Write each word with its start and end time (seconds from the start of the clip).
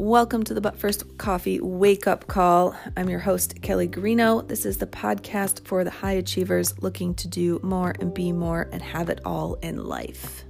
Welcome 0.00 0.44
to 0.44 0.54
the 0.54 0.62
But 0.62 0.78
First 0.78 1.18
Coffee 1.18 1.60
Wake 1.60 2.06
Up 2.06 2.26
Call. 2.26 2.74
I'm 2.96 3.10
your 3.10 3.18
host, 3.18 3.60
Kelly 3.60 3.86
Guarino. 3.86 4.48
This 4.48 4.64
is 4.64 4.78
the 4.78 4.86
podcast 4.86 5.66
for 5.66 5.84
the 5.84 5.90
high 5.90 6.12
achievers 6.12 6.72
looking 6.82 7.14
to 7.16 7.28
do 7.28 7.60
more 7.62 7.94
and 8.00 8.14
be 8.14 8.32
more 8.32 8.66
and 8.72 8.80
have 8.80 9.10
it 9.10 9.20
all 9.26 9.56
in 9.56 9.84
life. 9.84 10.44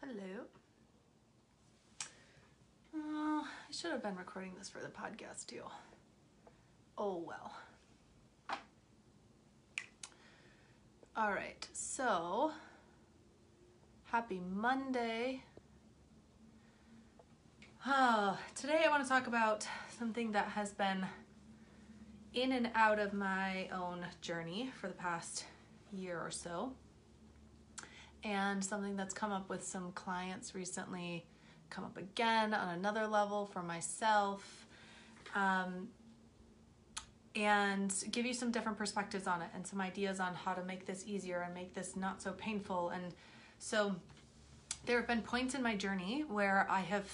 Hello. 0.00 0.46
Oh, 2.94 3.44
I 3.48 3.72
should 3.72 3.90
have 3.90 4.04
been 4.04 4.14
recording 4.14 4.52
this 4.56 4.68
for 4.68 4.78
the 4.78 4.86
podcast 4.86 5.46
too. 5.46 5.64
Oh 6.96 7.16
well. 7.26 7.50
All 11.16 11.30
right, 11.30 11.64
so 11.72 12.50
happy 14.06 14.40
Monday. 14.52 15.44
Oh, 17.86 18.36
today 18.56 18.82
I 18.84 18.90
want 18.90 19.04
to 19.04 19.08
talk 19.08 19.28
about 19.28 19.64
something 19.96 20.32
that 20.32 20.48
has 20.48 20.72
been 20.72 21.06
in 22.32 22.50
and 22.50 22.68
out 22.74 22.98
of 22.98 23.12
my 23.12 23.68
own 23.72 24.04
journey 24.22 24.72
for 24.80 24.88
the 24.88 24.94
past 24.94 25.44
year 25.92 26.18
or 26.20 26.32
so, 26.32 26.72
and 28.24 28.64
something 28.64 28.96
that's 28.96 29.14
come 29.14 29.30
up 29.30 29.48
with 29.48 29.62
some 29.62 29.92
clients 29.92 30.52
recently, 30.52 31.26
come 31.70 31.84
up 31.84 31.96
again 31.96 32.52
on 32.52 32.74
another 32.76 33.06
level 33.06 33.46
for 33.46 33.62
myself. 33.62 34.66
Um, 35.36 35.90
and 37.36 37.92
give 38.12 38.24
you 38.24 38.32
some 38.32 38.50
different 38.50 38.78
perspectives 38.78 39.26
on 39.26 39.42
it 39.42 39.48
and 39.54 39.66
some 39.66 39.80
ideas 39.80 40.20
on 40.20 40.34
how 40.34 40.54
to 40.54 40.62
make 40.64 40.86
this 40.86 41.04
easier 41.06 41.40
and 41.40 41.52
make 41.52 41.74
this 41.74 41.96
not 41.96 42.22
so 42.22 42.32
painful. 42.32 42.90
And 42.90 43.12
so 43.58 43.96
there 44.86 44.98
have 44.98 45.08
been 45.08 45.22
points 45.22 45.54
in 45.54 45.62
my 45.62 45.74
journey 45.74 46.24
where 46.28 46.66
I 46.70 46.80
have 46.80 47.06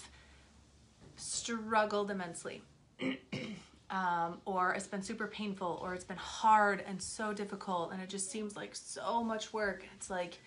struggled 1.16 2.10
immensely. 2.10 2.62
um, 3.90 4.40
or 4.44 4.72
it's 4.72 4.86
been 4.86 5.02
super 5.02 5.27
painful, 5.27 5.80
or 5.82 5.94
it's 5.94 6.04
been 6.04 6.16
hard 6.16 6.84
and 6.86 7.00
so 7.02 7.32
difficult, 7.32 7.92
and 7.92 8.00
it 8.00 8.08
just 8.08 8.30
seems 8.30 8.56
like 8.56 8.74
so 8.74 9.24
much 9.24 9.52
work. 9.52 9.84
It's 9.96 10.10
like, 10.10 10.38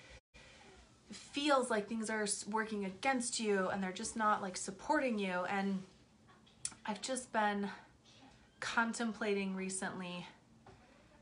it 1.10 1.16
feels 1.16 1.70
like 1.70 1.88
things 1.88 2.10
are 2.10 2.26
working 2.50 2.86
against 2.86 3.40
you 3.40 3.70
and 3.70 3.84
they're 3.84 3.92
just 3.92 4.16
not 4.16 4.42
like 4.42 4.58
supporting 4.58 5.20
you. 5.20 5.46
And 5.50 5.84
I've 6.86 7.02
just 7.02 7.32
been 7.34 7.70
contemplating 8.64 9.54
recently 9.54 10.26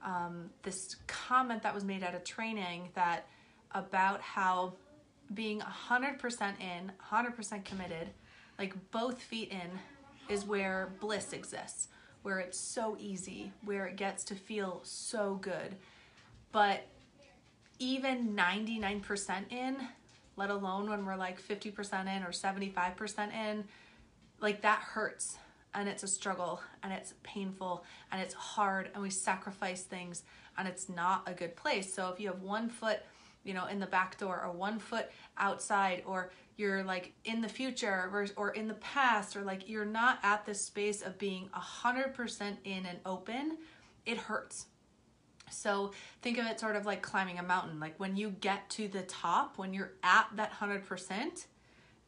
um, 0.05 0.51
this 0.61 0.95
comment 1.07 1.63
that 1.63 1.73
was 1.73 1.83
made 1.83 2.03
at 2.03 2.13
a 2.13 2.19
training 2.19 2.89
that 2.93 3.25
about 3.71 4.21
how 4.21 4.73
being 5.33 5.59
100% 5.59 6.53
in, 6.61 6.91
100% 7.11 7.65
committed, 7.65 8.09
like 8.59 8.75
both 8.91 9.19
feet 9.19 9.49
in, 9.51 9.79
is 10.29 10.45
where 10.45 10.93
bliss 10.99 11.33
exists, 11.33 11.87
where 12.21 12.37
it's 12.37 12.59
so 12.59 12.95
easy, 12.99 13.51
where 13.65 13.87
it 13.87 13.95
gets 13.95 14.23
to 14.25 14.35
feel 14.35 14.79
so 14.83 15.39
good. 15.41 15.75
But 16.51 16.85
even 17.79 18.35
99% 18.35 19.51
in, 19.51 19.77
let 20.37 20.51
alone 20.51 20.91
when 20.91 21.05
we're 21.07 21.15
like 21.15 21.41
50% 21.41 22.15
in 22.15 22.23
or 22.23 22.29
75% 22.29 23.33
in, 23.33 23.63
like 24.39 24.61
that 24.61 24.79
hurts 24.79 25.39
and 25.73 25.87
it's 25.87 26.03
a 26.03 26.07
struggle 26.07 26.61
and 26.83 26.91
it's 26.91 27.13
painful 27.23 27.85
and 28.11 28.21
it's 28.21 28.33
hard 28.33 28.89
and 28.93 29.01
we 29.01 29.09
sacrifice 29.09 29.83
things 29.83 30.23
and 30.57 30.67
it's 30.67 30.89
not 30.89 31.23
a 31.27 31.33
good 31.33 31.55
place. 31.55 31.93
So 31.93 32.09
if 32.09 32.19
you 32.19 32.27
have 32.27 32.41
one 32.41 32.69
foot, 32.69 32.99
you 33.43 33.53
know, 33.53 33.65
in 33.67 33.79
the 33.79 33.87
back 33.87 34.17
door 34.17 34.41
or 34.43 34.51
one 34.51 34.79
foot 34.79 35.09
outside 35.37 36.03
or 36.05 36.31
you're 36.57 36.83
like 36.83 37.13
in 37.25 37.41
the 37.41 37.49
future 37.49 38.09
or, 38.11 38.27
or 38.35 38.49
in 38.51 38.67
the 38.67 38.75
past 38.75 39.35
or 39.35 39.41
like 39.41 39.67
you're 39.67 39.85
not 39.85 40.19
at 40.23 40.45
this 40.45 40.61
space 40.61 41.01
of 41.01 41.17
being 41.17 41.49
100% 41.55 42.57
in 42.65 42.85
and 42.85 42.99
open, 43.05 43.57
it 44.05 44.17
hurts. 44.17 44.67
So 45.49 45.91
think 46.21 46.37
of 46.37 46.45
it 46.45 46.59
sort 46.59 46.75
of 46.75 46.85
like 46.85 47.01
climbing 47.01 47.39
a 47.39 47.43
mountain. 47.43 47.79
Like 47.79 47.99
when 47.99 48.15
you 48.15 48.29
get 48.29 48.69
to 48.71 48.87
the 48.87 49.01
top, 49.03 49.57
when 49.57 49.73
you're 49.73 49.93
at 50.03 50.27
that 50.35 50.51
100%, 50.53 51.45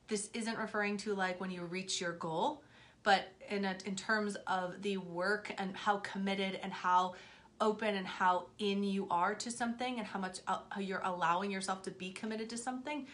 this 0.07 0.30
isn't 0.34 0.57
referring 0.57 0.97
to 0.97 1.16
like 1.16 1.40
when 1.40 1.51
you 1.51 1.63
reach 1.63 2.00
your 2.00 2.13
goal 2.13 2.62
but 3.03 3.30
in 3.50 3.66
a, 3.66 3.75
in 3.86 3.96
terms 3.96 4.36
of 4.47 4.81
the 4.81 4.97
work 4.97 5.53
and 5.58 5.75
how 5.75 5.97
committed 5.97 6.59
and 6.64 6.72
how 6.72 7.14
open 7.62 7.96
and 7.96 8.08
how 8.08 8.47
in 8.59 8.84
you 8.84 9.08
are 9.12 9.36
to 9.36 9.52
something 9.52 10.00
and 10.00 10.08
how 10.08 10.19
much 10.19 10.40
uh, 10.47 10.59
you're 10.80 11.02
allowing 11.03 11.52
yourself 11.52 11.84
to 11.84 11.92
be 11.92 12.12
committed 12.12 12.50
to 12.50 12.58
something 12.58 13.06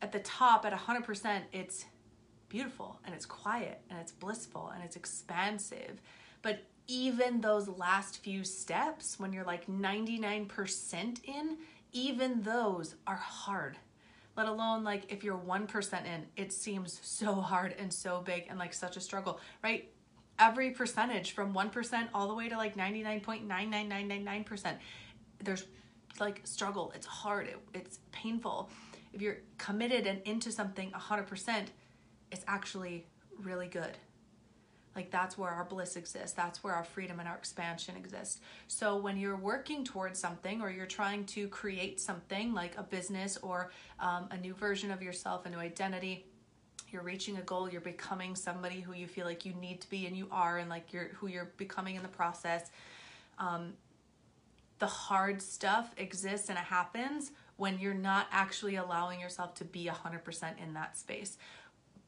at 0.00 0.12
the 0.12 0.20
top 0.20 0.64
at 0.64 0.72
100% 0.72 1.42
it's 1.52 1.84
beautiful 2.48 2.98
and 3.04 3.14
it's 3.14 3.26
quiet 3.26 3.80
and 3.90 3.98
it's 3.98 4.12
blissful 4.12 4.72
and 4.74 4.82
it's 4.82 4.96
expansive. 4.96 6.00
But 6.42 6.64
even 6.86 7.40
those 7.40 7.68
last 7.68 8.22
few 8.22 8.44
steps 8.44 9.18
when 9.18 9.32
you're 9.32 9.44
like 9.44 9.66
99% 9.66 11.24
in 11.24 11.58
even 11.92 12.42
those 12.42 12.94
are 13.06 13.16
hard 13.16 13.76
let 14.38 14.46
alone 14.46 14.84
like 14.84 15.12
if 15.12 15.24
you're 15.24 15.36
1% 15.36 16.06
in, 16.06 16.24
it 16.36 16.52
seems 16.52 17.00
so 17.02 17.34
hard 17.34 17.74
and 17.76 17.92
so 17.92 18.22
big 18.24 18.44
and 18.48 18.56
like 18.56 18.72
such 18.72 18.96
a 18.96 19.00
struggle, 19.00 19.40
right? 19.64 19.90
Every 20.38 20.70
percentage 20.70 21.32
from 21.32 21.52
1% 21.52 22.08
all 22.14 22.28
the 22.28 22.34
way 22.34 22.48
to 22.48 22.56
like 22.56 22.76
99.99999%, 22.76 24.76
there's 25.42 25.66
like 26.20 26.40
struggle. 26.44 26.92
It's 26.94 27.06
hard, 27.06 27.48
it, 27.48 27.58
it's 27.74 27.98
painful. 28.12 28.70
If 29.12 29.20
you're 29.20 29.38
committed 29.58 30.06
and 30.06 30.22
into 30.22 30.52
something 30.52 30.92
100%, 30.92 31.66
it's 32.30 32.44
actually 32.46 33.06
really 33.42 33.66
good. 33.66 33.98
Like 34.98 35.12
that's 35.12 35.38
where 35.38 35.50
our 35.50 35.62
bliss 35.62 35.94
exists. 35.94 36.32
That's 36.32 36.64
where 36.64 36.74
our 36.74 36.82
freedom 36.82 37.20
and 37.20 37.28
our 37.28 37.36
expansion 37.36 37.94
exists. 37.96 38.40
So 38.66 38.96
when 38.96 39.16
you're 39.16 39.36
working 39.36 39.84
towards 39.84 40.18
something 40.18 40.60
or 40.60 40.72
you're 40.72 40.86
trying 40.86 41.24
to 41.26 41.46
create 41.46 42.00
something 42.00 42.52
like 42.52 42.76
a 42.76 42.82
business 42.82 43.36
or 43.36 43.70
um, 44.00 44.26
a 44.32 44.36
new 44.36 44.54
version 44.54 44.90
of 44.90 45.00
yourself, 45.00 45.46
a 45.46 45.50
new 45.50 45.58
identity, 45.58 46.26
you're 46.90 47.04
reaching 47.04 47.36
a 47.36 47.42
goal, 47.42 47.70
you're 47.70 47.80
becoming 47.80 48.34
somebody 48.34 48.80
who 48.80 48.92
you 48.92 49.06
feel 49.06 49.24
like 49.24 49.46
you 49.46 49.54
need 49.54 49.80
to 49.82 49.88
be 49.88 50.04
and 50.08 50.16
you 50.16 50.26
are, 50.32 50.58
and 50.58 50.68
like 50.68 50.92
you're 50.92 51.10
who 51.14 51.28
you're 51.28 51.52
becoming 51.58 51.94
in 51.94 52.02
the 52.02 52.08
process. 52.08 52.68
Um, 53.38 53.74
the 54.80 54.88
hard 54.88 55.40
stuff 55.40 55.94
exists 55.96 56.48
and 56.48 56.58
it 56.58 56.64
happens 56.64 57.30
when 57.56 57.78
you're 57.78 57.94
not 57.94 58.26
actually 58.32 58.74
allowing 58.74 59.20
yourself 59.20 59.54
to 59.54 59.64
be 59.64 59.86
100% 59.86 60.60
in 60.60 60.74
that 60.74 60.96
space. 60.96 61.38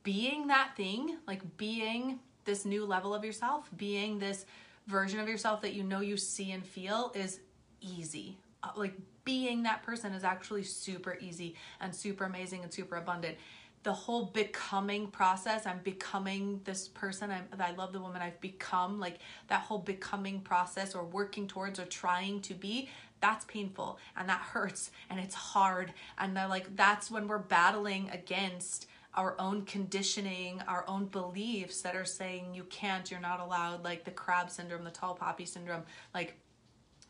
Being 0.02 0.48
that 0.48 0.76
thing, 0.76 1.18
like 1.28 1.56
being 1.56 2.18
this 2.50 2.64
new 2.64 2.84
level 2.84 3.14
of 3.14 3.24
yourself, 3.24 3.70
being 3.76 4.18
this 4.18 4.44
version 4.88 5.20
of 5.20 5.28
yourself 5.28 5.62
that 5.62 5.72
you 5.72 5.84
know 5.84 6.00
you 6.00 6.16
see 6.16 6.50
and 6.50 6.66
feel 6.66 7.12
is 7.14 7.38
easy. 7.80 8.36
Uh, 8.64 8.70
like 8.74 8.94
being 9.24 9.62
that 9.62 9.84
person 9.84 10.12
is 10.12 10.24
actually 10.24 10.64
super 10.64 11.16
easy 11.20 11.54
and 11.80 11.94
super 11.94 12.24
amazing 12.24 12.64
and 12.64 12.72
super 12.72 12.96
abundant. 12.96 13.36
The 13.84 13.92
whole 13.92 14.26
becoming 14.26 15.06
process, 15.06 15.64
I'm 15.64 15.78
becoming 15.84 16.60
this 16.64 16.88
person. 16.88 17.30
I'm, 17.30 17.46
I 17.60 17.70
love 17.70 17.92
the 17.92 18.00
woman 18.00 18.20
I've 18.20 18.40
become. 18.40 18.98
Like 18.98 19.18
that 19.46 19.60
whole 19.60 19.78
becoming 19.78 20.40
process 20.40 20.94
or 20.94 21.04
working 21.04 21.46
towards 21.46 21.78
or 21.78 21.84
trying 21.84 22.40
to 22.42 22.54
be, 22.54 22.90
that's 23.20 23.44
painful 23.44 23.98
and 24.16 24.28
that 24.28 24.40
hurts 24.40 24.90
and 25.08 25.20
it's 25.20 25.36
hard. 25.36 25.92
And 26.18 26.34
like 26.34 26.74
that's 26.74 27.12
when 27.12 27.28
we're 27.28 27.38
battling 27.38 28.10
against 28.12 28.86
our 29.14 29.34
own 29.40 29.62
conditioning, 29.62 30.62
our 30.68 30.84
own 30.86 31.06
beliefs 31.06 31.82
that 31.82 31.96
are 31.96 32.04
saying 32.04 32.54
you 32.54 32.64
can't, 32.64 33.10
you're 33.10 33.20
not 33.20 33.40
allowed, 33.40 33.82
like 33.82 34.04
the 34.04 34.10
crab 34.10 34.50
syndrome, 34.50 34.84
the 34.84 34.90
tall 34.90 35.14
poppy 35.14 35.44
syndrome, 35.44 35.82
like 36.14 36.34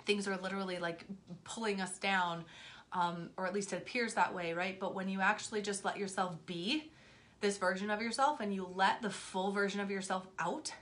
things 0.07 0.27
are 0.27 0.37
literally 0.39 0.79
like 0.79 1.05
pulling 1.45 1.81
us 1.81 1.99
down, 1.99 2.45
um, 2.93 3.31
or 3.37 3.47
at 3.47 3.53
least 3.53 3.73
it 3.73 3.77
appears 3.77 4.15
that 4.15 4.35
way, 4.35 4.55
right? 4.55 4.81
But 4.81 4.95
when 4.95 5.09
you 5.09 5.21
actually 5.21 5.63
just 5.63 5.85
let 5.85 5.99
yourself 5.99 6.35
be 6.47 6.91
this 7.41 7.59
version 7.59 7.91
of 7.91 8.01
yourself 8.01 8.41
and 8.41 8.55
you 8.55 8.69
let 8.75 9.03
the 9.03 9.11
full 9.11 9.53
version 9.53 9.81
of 9.81 9.91
yourself 9.91 10.27
out, 10.39 10.73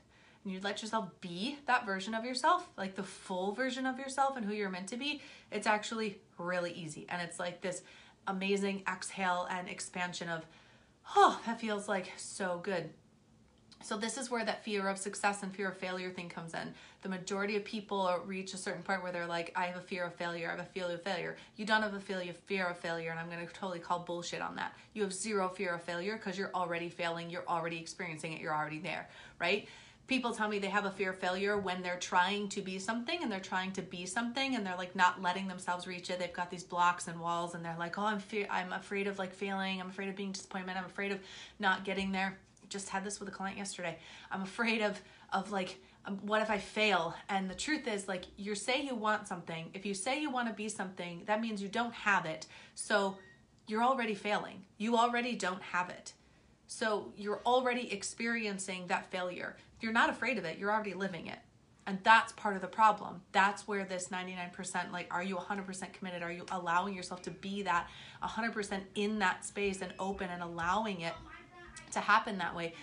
and 0.45 0.53
you 0.53 0.61
let 0.63 0.81
yourself 0.81 1.11
be 1.21 1.59
that 1.67 1.85
version 1.85 2.15
of 2.15 2.25
yourself, 2.25 2.69
like 2.79 2.95
the 2.95 3.03
full 3.03 3.53
version 3.53 3.87
of 3.87 3.99
yourself 3.99 4.37
and 4.37 4.47
who 4.47 4.55
you're 4.55 4.71
meant 4.71 4.89
to 4.89 4.97
be, 4.97 5.21
it's 5.51 5.67
actually 5.67 6.21
really 6.39 6.73
easy. 6.73 7.07
And 7.09 7.21
it's 7.21 7.39
like 7.39 7.61
this 7.61 7.83
amazing 8.27 8.85
exhale 8.89 9.47
and 9.51 9.69
expansion 9.69 10.29
of 10.29 10.47
oh, 11.17 11.41
that 11.47 11.61
feels 11.61 11.89
like 11.89 12.13
so 12.17 12.61
good. 12.63 12.91
So 13.81 13.97
this 13.97 14.19
is 14.19 14.29
where 14.29 14.45
that 14.45 14.65
fear 14.65 14.89
of 14.89 14.99
success 14.99 15.43
and 15.43 15.55
fear 15.55 15.69
of 15.69 15.77
failure 15.77 16.11
thing 16.11 16.29
comes 16.29 16.53
in. 16.53 16.75
The 17.03 17.09
majority 17.09 17.57
of 17.57 17.65
people 17.65 18.13
reach 18.27 18.53
a 18.53 18.57
certain 18.57 18.83
point 18.83 19.03
where 19.05 19.13
they're 19.13 19.27
like, 19.27 19.53
I 19.55 19.67
have 19.67 19.77
a 19.77 19.81
fear 19.81 20.05
of 20.05 20.15
failure, 20.17 20.49
I 20.49 20.51
have 20.57 20.61
a 20.61 20.65
fear 20.65 20.87
of 20.87 21.03
failure. 21.03 21.37
You 21.57 21.65
don't 21.65 21.83
have 21.83 21.95
a 21.95 22.01
fear 22.01 22.67
of 22.67 22.79
failure, 22.79 23.11
and 23.11 23.21
I'm 23.21 23.31
gonna 23.31 23.47
totally 23.47 23.79
call 23.79 24.01
bullshit 24.01 24.43
on 24.43 24.57
that. 24.57 24.73
You 24.95 25.03
have 25.03 25.13
zero 25.13 25.49
fear 25.49 25.75
of 25.75 25.83
failure 25.83 26.17
because 26.17 26.37
you're 26.37 26.51
already 26.55 26.89
failing, 26.89 27.31
you're 27.31 27.49
already 27.49 27.79
experiencing 27.79 28.33
it, 28.33 28.41
you're 28.41 28.55
already 28.55 28.81
there, 28.81 29.09
right? 29.41 29.69
People 30.09 30.33
tell 30.33 30.49
me 30.49 30.59
they 30.59 30.69
have 30.69 30.87
a 30.87 30.91
fear 30.91 31.11
of 31.11 31.19
failure 31.19 31.59
when 31.59 31.83
they're 31.83 31.99
trying 31.99 32.49
to 32.49 32.63
be 32.63 32.79
something 32.79 33.23
and 33.23 33.31
they're 33.31 33.39
trying 33.39 33.71
to 33.73 33.83
be 33.83 34.07
something 34.07 34.57
and 34.57 34.67
they're 34.67 34.77
like 34.77 34.97
not 34.97 35.23
letting 35.23 35.47
themselves 35.47 35.87
reach 35.87 36.09
it. 36.11 36.19
They've 36.19 36.33
got 36.33 36.51
these 36.51 36.65
blocks 36.65 37.07
and 37.09 37.21
walls 37.21 37.55
and 37.55 37.65
they're 37.65 37.77
like, 37.79 37.99
"Oh, 37.99 38.07
I'm 38.07 38.21
I'm 38.51 38.73
afraid 38.73 39.07
of 39.07 39.19
like 39.19 39.33
failing. 39.33 39.81
I'm 39.81 39.91
afraid 39.91 40.09
of 40.09 40.17
being 40.17 40.33
disappointment. 40.33 40.79
I'm 40.79 40.87
afraid 40.87 41.13
of 41.13 41.21
not 41.61 41.85
getting 41.85 42.11
there." 42.11 42.39
Just 42.69 42.89
had 42.89 43.05
this 43.05 43.21
with 43.21 43.29
a 43.29 43.33
client 43.33 43.59
yesterday. 43.59 43.99
I'm 44.33 44.43
afraid 44.43 44.83
of 44.83 45.01
of 45.33 45.53
like 45.53 45.79
um, 46.07 46.19
what 46.23 46.41
if 46.41 46.51
I 46.51 46.59
fail? 46.59 47.15
And 47.29 47.51
the 47.51 47.55
truth 47.55 47.87
is 47.87 48.09
like 48.09 48.25
you 48.37 48.55
say 48.55 48.83
you 48.83 48.95
want 48.95 49.29
something. 49.29 49.71
If 49.75 49.85
you 49.85 49.93
say 49.95 50.21
you 50.21 50.31
want 50.31 50.49
to 50.49 50.55
be 50.55 50.71
something, 50.71 51.23
that 51.27 51.41
means 51.41 51.63
you 51.63 51.69
don't 51.69 51.95
have 51.95 52.25
it. 52.25 52.47
So 52.75 53.19
you're 53.67 53.85
already 53.85 54.15
failing. 54.15 54.65
You 54.79 54.97
already 54.97 55.37
don't 55.37 55.63
have 55.63 55.91
it. 55.91 56.15
So 56.69 57.13
you're 57.17 57.41
already 57.47 57.91
experiencing 57.93 58.87
that 58.89 59.11
failure. 59.11 59.57
If 59.77 59.83
You're 59.83 59.93
not 59.93 60.11
afraid 60.11 60.37
of 60.37 60.45
it, 60.45 60.59
you're 60.59 60.71
already 60.71 60.95
living 60.95 61.27
it. 61.27 61.39
And 61.87 61.99
that's 62.03 62.33
part 62.33 62.55
of 62.55 62.61
the 62.61 62.69
problem. 62.69 63.23
That's 63.33 63.67
where 63.67 63.87
this 63.87 64.09
99% 64.09 64.93
like, 64.93 65.07
are 65.11 65.23
you 65.23 65.37
100% 65.37 65.93
committed? 65.95 66.23
Are 66.23 66.31
you 66.31 66.45
allowing 66.53 66.95
yourself 66.95 67.23
to 67.23 67.31
be 67.31 67.63
that 67.63 67.89
100% 68.23 68.83
in 68.95 69.19
that 69.21 69.47
space 69.47 69.81
and 69.81 69.95
open 69.99 70.29
and 70.29 70.43
allowing 70.43 71.01
it 71.01 71.15
to 71.93 72.01
happen 72.01 72.37
that 72.37 72.55
way? 72.55 72.75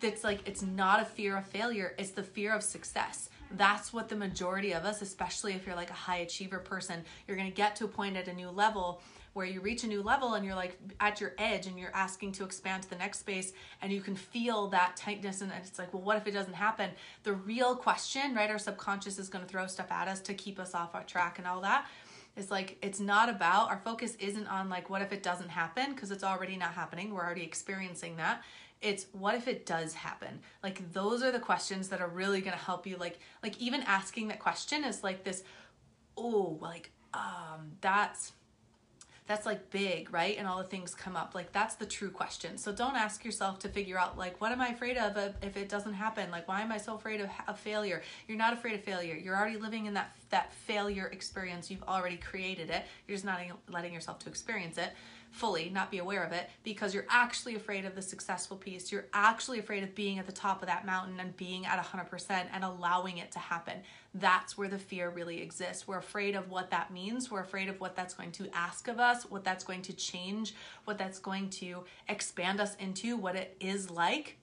It's 0.00 0.24
like, 0.24 0.48
it's 0.48 0.62
not 0.62 1.02
a 1.02 1.04
fear 1.04 1.36
of 1.36 1.46
failure, 1.46 1.94
it's 1.98 2.10
the 2.10 2.22
fear 2.22 2.54
of 2.54 2.62
success. 2.62 3.28
That's 3.50 3.92
what 3.92 4.08
the 4.08 4.16
majority 4.16 4.72
of 4.72 4.86
us, 4.86 5.02
especially 5.02 5.52
if 5.52 5.66
you're 5.66 5.76
like 5.76 5.90
a 5.90 5.94
high 5.94 6.18
achiever 6.18 6.58
person, 6.58 7.04
you're 7.28 7.36
gonna 7.36 7.50
get 7.50 7.76
to 7.76 7.84
a 7.84 7.88
point 7.88 8.16
at 8.16 8.26
a 8.26 8.32
new 8.32 8.48
level 8.48 9.02
where 9.34 9.46
you 9.46 9.60
reach 9.60 9.84
a 9.84 9.86
new 9.86 10.02
level 10.02 10.34
and 10.34 10.44
you're 10.44 10.54
like 10.54 10.78
at 11.00 11.20
your 11.20 11.34
edge 11.38 11.66
and 11.66 11.78
you're 11.78 11.94
asking 11.94 12.32
to 12.32 12.44
expand 12.44 12.82
to 12.82 12.90
the 12.90 12.96
next 12.96 13.20
space 13.20 13.52
and 13.80 13.92
you 13.92 14.00
can 14.00 14.14
feel 14.14 14.68
that 14.68 14.96
tightness 14.96 15.40
and 15.40 15.50
it's 15.56 15.78
like 15.78 15.92
well 15.92 16.02
what 16.02 16.16
if 16.16 16.26
it 16.26 16.32
doesn't 16.32 16.54
happen? 16.54 16.90
The 17.22 17.32
real 17.32 17.74
question 17.76 18.34
right 18.34 18.50
our 18.50 18.58
subconscious 18.58 19.18
is 19.18 19.28
going 19.28 19.44
to 19.44 19.50
throw 19.50 19.66
stuff 19.66 19.90
at 19.90 20.08
us 20.08 20.20
to 20.22 20.34
keep 20.34 20.58
us 20.58 20.74
off 20.74 20.94
our 20.94 21.04
track 21.04 21.38
and 21.38 21.46
all 21.46 21.60
that. 21.62 21.86
It's 22.36 22.50
like 22.50 22.78
it's 22.82 23.00
not 23.00 23.28
about 23.28 23.70
our 23.70 23.78
focus 23.78 24.16
isn't 24.18 24.46
on 24.46 24.68
like 24.68 24.88
what 24.88 25.02
if 25.02 25.12
it 25.12 25.22
doesn't 25.22 25.50
happen? 25.50 25.94
Because 25.94 26.10
it's 26.10 26.24
already 26.24 26.56
not 26.56 26.72
happening. 26.72 27.12
We're 27.12 27.24
already 27.24 27.44
experiencing 27.44 28.16
that. 28.16 28.42
It's 28.80 29.06
what 29.12 29.34
if 29.34 29.46
it 29.48 29.64
does 29.64 29.94
happen? 29.94 30.40
Like 30.62 30.92
those 30.92 31.22
are 31.22 31.30
the 31.30 31.38
questions 31.38 31.88
that 31.88 32.00
are 32.00 32.08
really 32.08 32.40
going 32.40 32.56
to 32.56 32.64
help 32.64 32.86
you 32.86 32.96
like 32.96 33.18
like 33.42 33.58
even 33.58 33.82
asking 33.82 34.28
that 34.28 34.40
question 34.40 34.84
is 34.84 35.02
like 35.02 35.24
this 35.24 35.44
oh 36.16 36.58
like 36.60 36.90
um 37.14 37.72
that's 37.80 38.32
that's 39.26 39.46
like 39.46 39.70
big, 39.70 40.12
right? 40.12 40.36
And 40.36 40.46
all 40.46 40.58
the 40.58 40.64
things 40.64 40.94
come 40.94 41.16
up. 41.16 41.34
Like 41.34 41.52
that's 41.52 41.76
the 41.76 41.86
true 41.86 42.10
question. 42.10 42.58
So 42.58 42.72
don't 42.72 42.96
ask 42.96 43.24
yourself 43.24 43.60
to 43.60 43.68
figure 43.68 43.98
out 43.98 44.18
like 44.18 44.40
what 44.40 44.52
am 44.52 44.60
I 44.60 44.68
afraid 44.68 44.96
of 44.96 45.16
if 45.42 45.56
it 45.56 45.68
doesn't 45.68 45.94
happen? 45.94 46.30
Like 46.30 46.48
why 46.48 46.62
am 46.62 46.72
I 46.72 46.78
so 46.78 46.94
afraid 46.94 47.20
of, 47.20 47.30
of 47.46 47.58
failure? 47.58 48.02
You're 48.26 48.38
not 48.38 48.52
afraid 48.52 48.74
of 48.74 48.82
failure. 48.82 49.14
You're 49.14 49.36
already 49.36 49.58
living 49.58 49.86
in 49.86 49.94
that 49.94 50.12
that 50.32 50.52
failure 50.52 51.06
experience. 51.06 51.70
You've 51.70 51.84
already 51.84 52.16
created 52.16 52.68
it. 52.68 52.84
You're 53.06 53.14
just 53.14 53.24
not 53.24 53.38
letting 53.70 53.94
yourself 53.94 54.18
to 54.20 54.28
experience 54.28 54.76
it 54.76 54.90
fully, 55.30 55.70
not 55.70 55.90
be 55.90 55.96
aware 55.96 56.22
of 56.22 56.32
it, 56.32 56.50
because 56.62 56.94
you're 56.94 57.06
actually 57.08 57.54
afraid 57.54 57.86
of 57.86 57.94
the 57.94 58.02
successful 58.02 58.56
piece. 58.56 58.92
You're 58.92 59.06
actually 59.14 59.58
afraid 59.58 59.82
of 59.82 59.94
being 59.94 60.18
at 60.18 60.26
the 60.26 60.32
top 60.32 60.60
of 60.60 60.68
that 60.68 60.84
mountain 60.84 61.18
and 61.20 61.34
being 61.38 61.64
at 61.64 61.82
100% 61.82 62.46
and 62.52 62.64
allowing 62.64 63.16
it 63.16 63.32
to 63.32 63.38
happen. 63.38 63.78
That's 64.14 64.58
where 64.58 64.68
the 64.68 64.78
fear 64.78 65.08
really 65.08 65.40
exists. 65.40 65.88
We're 65.88 65.98
afraid 65.98 66.34
of 66.34 66.50
what 66.50 66.70
that 66.70 66.92
means. 66.92 67.30
We're 67.30 67.40
afraid 67.40 67.70
of 67.70 67.80
what 67.80 67.96
that's 67.96 68.12
going 68.12 68.32
to 68.32 68.48
ask 68.52 68.88
of 68.88 69.00
us, 69.00 69.24
what 69.30 69.42
that's 69.42 69.64
going 69.64 69.82
to 69.82 69.94
change, 69.94 70.54
what 70.84 70.98
that's 70.98 71.18
going 71.18 71.48
to 71.50 71.84
expand 72.10 72.60
us 72.60 72.76
into, 72.76 73.16
what 73.16 73.34
it 73.34 73.56
is 73.58 73.90
like 73.90 74.36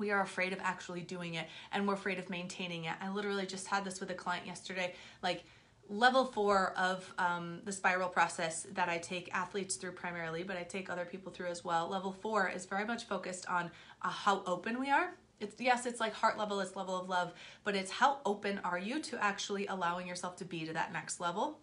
we 0.00 0.10
are 0.10 0.22
afraid 0.22 0.52
of 0.52 0.58
actually 0.62 1.02
doing 1.02 1.34
it 1.34 1.46
and 1.72 1.86
we're 1.86 1.94
afraid 1.94 2.18
of 2.18 2.28
maintaining 2.28 2.86
it. 2.86 2.94
I 3.00 3.10
literally 3.10 3.46
just 3.46 3.68
had 3.68 3.84
this 3.84 4.00
with 4.00 4.10
a 4.10 4.14
client 4.14 4.46
yesterday. 4.46 4.94
Like, 5.22 5.44
level 5.90 6.24
four 6.24 6.72
of 6.76 7.12
um, 7.18 7.60
the 7.64 7.72
spiral 7.72 8.08
process 8.08 8.64
that 8.74 8.88
I 8.88 8.98
take 8.98 9.32
athletes 9.34 9.74
through 9.74 9.92
primarily, 9.92 10.44
but 10.44 10.56
I 10.56 10.62
take 10.62 10.88
other 10.88 11.04
people 11.04 11.32
through 11.32 11.48
as 11.48 11.64
well. 11.64 11.88
Level 11.88 12.12
four 12.12 12.48
is 12.48 12.64
very 12.64 12.84
much 12.84 13.04
focused 13.04 13.48
on 13.48 13.70
uh, 14.02 14.08
how 14.08 14.42
open 14.46 14.78
we 14.78 14.88
are. 14.90 15.10
It's 15.40 15.60
yes, 15.60 15.86
it's 15.86 16.00
like 16.00 16.12
heart 16.12 16.38
level, 16.38 16.60
it's 16.60 16.76
level 16.76 16.96
of 17.00 17.08
love, 17.08 17.32
but 17.64 17.74
it's 17.74 17.90
how 17.90 18.18
open 18.24 18.60
are 18.62 18.78
you 18.78 19.00
to 19.00 19.22
actually 19.22 19.66
allowing 19.66 20.06
yourself 20.06 20.36
to 20.36 20.44
be 20.44 20.64
to 20.64 20.72
that 20.74 20.92
next 20.92 21.18
level. 21.18 21.58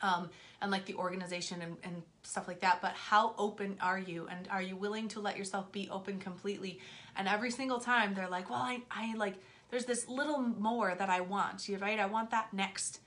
Um, 0.00 0.30
and 0.60 0.70
like 0.70 0.86
the 0.86 0.94
organization 0.94 1.62
and, 1.62 1.76
and 1.84 2.02
stuff 2.22 2.48
like 2.48 2.60
that. 2.60 2.80
But 2.82 2.92
how 2.92 3.34
open 3.38 3.76
are 3.80 3.98
you? 3.98 4.26
And 4.30 4.48
are 4.50 4.62
you 4.62 4.76
willing 4.76 5.08
to 5.08 5.20
let 5.20 5.36
yourself 5.36 5.70
be 5.72 5.88
open 5.90 6.18
completely? 6.18 6.80
And 7.16 7.28
every 7.28 7.50
single 7.50 7.78
time 7.78 8.14
they're 8.14 8.28
like, 8.28 8.50
well, 8.50 8.60
I, 8.60 8.82
I 8.90 9.14
like, 9.14 9.34
there's 9.70 9.84
this 9.84 10.08
little 10.08 10.38
more 10.40 10.94
that 10.96 11.10
I 11.10 11.20
want, 11.20 11.68
right? 11.80 11.98
I 11.98 12.06
want 12.06 12.30
that 12.30 12.52
next 12.52 13.00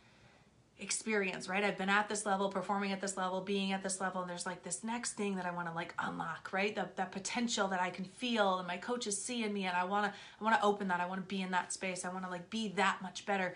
experience, 0.82 1.48
right? 1.48 1.64
I've 1.64 1.78
been 1.78 1.90
at 1.90 2.10
this 2.10 2.26
level, 2.26 2.50
performing 2.50 2.92
at 2.92 3.00
this 3.00 3.16
level, 3.16 3.42
being 3.42 3.72
at 3.72 3.84
this 3.84 4.02
level, 4.02 4.22
and 4.22 4.30
there's 4.30 4.46
like 4.46 4.64
this 4.64 4.84
next 4.84 5.14
thing 5.14 5.36
that 5.36 5.46
I 5.46 5.52
want 5.52 5.68
to 5.68 5.74
like 5.74 5.94
unlock, 6.00 6.50
right? 6.52 6.76
The, 6.76 6.90
that 6.96 7.12
potential 7.12 7.68
that 7.68 7.80
I 7.80 7.90
can 7.90 8.06
feel 8.06 8.58
and 8.58 8.68
my 8.68 8.78
coach 8.78 9.08
is 9.08 9.22
seeing 9.22 9.54
me 9.54 9.66
and 9.66 9.78
I 9.78 9.84
want 9.84 10.12
to 10.12 10.20
I 10.40 10.44
want 10.44 10.60
to 10.60 10.66
open 10.66 10.88
that. 10.88 11.00
I 11.00 11.06
want 11.06 11.22
to 11.22 11.28
be 11.28 11.42
in 11.42 11.52
that 11.52 11.72
space. 11.72 12.04
I 12.04 12.10
want 12.10 12.26
to 12.26 12.32
like 12.32 12.50
be 12.50 12.70
that 12.70 12.98
much 13.02 13.26
better 13.26 13.56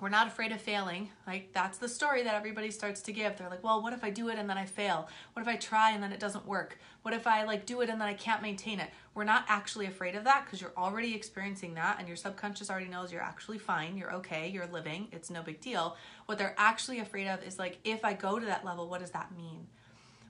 we're 0.00 0.08
not 0.08 0.26
afraid 0.26 0.52
of 0.52 0.60
failing. 0.60 1.08
Like 1.26 1.52
that's 1.52 1.78
the 1.78 1.88
story 1.88 2.22
that 2.24 2.34
everybody 2.34 2.70
starts 2.70 3.00
to 3.02 3.12
give. 3.12 3.36
They're 3.36 3.48
like, 3.48 3.62
"Well, 3.62 3.80
what 3.82 3.92
if 3.92 4.02
I 4.02 4.10
do 4.10 4.28
it 4.28 4.38
and 4.38 4.50
then 4.50 4.58
I 4.58 4.66
fail? 4.66 5.08
What 5.32 5.42
if 5.42 5.48
I 5.48 5.56
try 5.56 5.92
and 5.92 6.02
then 6.02 6.12
it 6.12 6.20
doesn't 6.20 6.46
work? 6.46 6.78
What 7.02 7.14
if 7.14 7.26
I 7.26 7.44
like 7.44 7.64
do 7.64 7.80
it 7.80 7.88
and 7.88 8.00
then 8.00 8.08
I 8.08 8.14
can't 8.14 8.42
maintain 8.42 8.80
it?" 8.80 8.90
We're 9.14 9.24
not 9.24 9.44
actually 9.48 9.86
afraid 9.86 10.16
of 10.16 10.24
that 10.24 10.44
because 10.44 10.60
you're 10.60 10.72
already 10.76 11.14
experiencing 11.14 11.74
that 11.74 12.00
and 12.00 12.08
your 12.08 12.16
subconscious 12.16 12.68
already 12.68 12.88
knows 12.88 13.12
you're 13.12 13.22
actually 13.22 13.58
fine, 13.58 13.96
you're 13.96 14.12
okay, 14.14 14.48
you're 14.48 14.66
living. 14.66 15.08
It's 15.12 15.30
no 15.30 15.42
big 15.42 15.60
deal. 15.60 15.96
What 16.26 16.38
they're 16.38 16.56
actually 16.58 16.98
afraid 16.98 17.28
of 17.28 17.42
is 17.44 17.58
like, 17.58 17.78
"If 17.84 18.04
I 18.04 18.14
go 18.14 18.40
to 18.40 18.46
that 18.46 18.64
level, 18.64 18.88
what 18.88 19.00
does 19.00 19.12
that 19.12 19.30
mean?" 19.36 19.68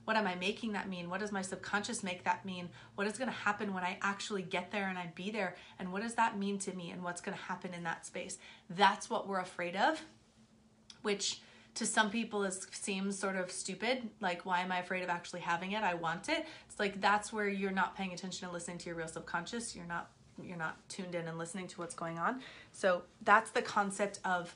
What 0.05 0.17
am 0.17 0.27
I 0.27 0.35
making 0.35 0.73
that 0.73 0.87
mean? 0.87 1.09
What 1.09 1.19
does 1.19 1.31
my 1.31 1.41
subconscious 1.41 2.03
make 2.03 2.23
that 2.23 2.45
mean? 2.45 2.69
What 2.95 3.07
is 3.07 3.17
going 3.17 3.29
to 3.29 3.35
happen 3.35 3.73
when 3.73 3.83
I 3.83 3.97
actually 4.01 4.43
get 4.43 4.71
there 4.71 4.87
and 4.87 4.97
I 4.97 5.11
be 5.15 5.31
there? 5.31 5.55
And 5.79 5.91
what 5.91 6.03
does 6.03 6.15
that 6.15 6.37
mean 6.37 6.57
to 6.59 6.73
me? 6.73 6.91
And 6.91 7.03
what's 7.03 7.21
going 7.21 7.37
to 7.37 7.43
happen 7.43 7.73
in 7.73 7.83
that 7.83 8.05
space? 8.05 8.37
That's 8.69 9.09
what 9.09 9.27
we're 9.27 9.39
afraid 9.39 9.75
of, 9.75 10.01
which 11.01 11.41
to 11.75 11.85
some 11.85 12.09
people 12.09 12.43
is 12.43 12.67
seems 12.71 13.19
sort 13.19 13.35
of 13.35 13.51
stupid 13.51 14.09
like 14.21 14.45
why 14.45 14.61
am 14.61 14.71
i 14.71 14.79
afraid 14.79 15.03
of 15.03 15.09
actually 15.09 15.41
having 15.41 15.73
it 15.73 15.83
i 15.83 15.93
want 15.93 16.29
it 16.29 16.45
it's 16.67 16.79
like 16.79 16.99
that's 17.01 17.31
where 17.33 17.49
you're 17.49 17.69
not 17.69 17.95
paying 17.95 18.13
attention 18.13 18.45
and 18.45 18.53
listening 18.53 18.77
to 18.77 18.87
your 18.87 18.95
real 18.95 19.07
subconscious 19.07 19.75
you're 19.75 19.85
not 19.85 20.09
you're 20.41 20.57
not 20.57 20.77
tuned 20.89 21.15
in 21.15 21.27
and 21.27 21.37
listening 21.37 21.67
to 21.67 21.79
what's 21.79 21.93
going 21.93 22.17
on 22.17 22.41
so 22.71 23.03
that's 23.23 23.51
the 23.51 23.61
concept 23.61 24.19
of 24.25 24.55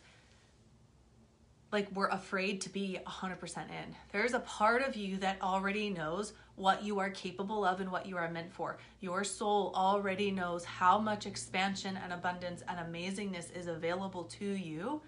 like 1.71 1.87
we're 1.93 2.07
afraid 2.07 2.61
to 2.61 2.69
be 2.69 2.99
100% 3.05 3.57
in. 3.57 3.95
There's 4.11 4.33
a 4.33 4.39
part 4.39 4.81
of 4.81 4.95
you 4.95 5.17
that 5.17 5.41
already 5.41 5.89
knows 5.89 6.33
what 6.55 6.83
you 6.83 6.99
are 6.99 7.09
capable 7.09 7.63
of 7.63 7.79
and 7.79 7.91
what 7.91 8.05
you 8.05 8.17
are 8.17 8.29
meant 8.29 8.51
for. 8.51 8.77
Your 9.01 9.23
soul 9.23 9.71
already 9.75 10.31
knows 10.31 10.65
how 10.65 10.97
much 10.97 11.25
expansion 11.25 11.97
and 12.03 12.11
abundance 12.11 12.63
and 12.67 12.79
amazingness 12.79 13.55
is 13.55 13.67
available 13.67 14.23
to 14.23 14.45
you. 14.45 15.01